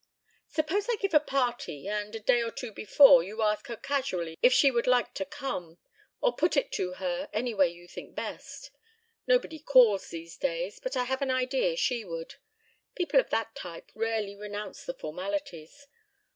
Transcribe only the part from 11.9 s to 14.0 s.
would. People of that type